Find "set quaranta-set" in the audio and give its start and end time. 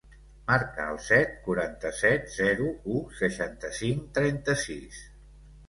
1.07-2.25